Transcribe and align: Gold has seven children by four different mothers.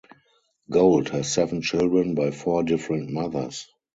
Gold 0.67 1.09
has 1.09 1.31
seven 1.31 1.61
children 1.61 2.15
by 2.15 2.31
four 2.31 2.63
different 2.63 3.11
mothers. 3.11 3.67